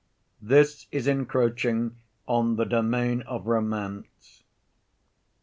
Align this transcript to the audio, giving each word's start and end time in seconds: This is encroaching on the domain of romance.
This 0.41 0.87
is 0.91 1.05
encroaching 1.05 1.95
on 2.27 2.55
the 2.55 2.65
domain 2.65 3.21
of 3.21 3.45
romance. 3.45 4.41